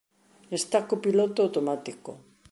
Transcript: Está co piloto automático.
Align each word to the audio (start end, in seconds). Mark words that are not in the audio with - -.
Está 0.59 0.79
co 0.87 0.95
piloto 1.05 1.39
automático. 1.45 2.11